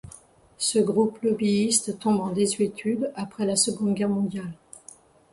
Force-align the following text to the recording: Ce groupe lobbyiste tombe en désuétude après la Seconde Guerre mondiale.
Ce 0.57 0.79
groupe 0.79 1.19
lobbyiste 1.21 1.99
tombe 1.99 2.21
en 2.21 2.31
désuétude 2.31 3.11
après 3.15 3.45
la 3.45 3.55
Seconde 3.55 3.93
Guerre 3.93 4.09
mondiale. 4.09 4.51